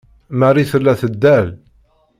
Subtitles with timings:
[0.39, 1.47] Marie tella teddal.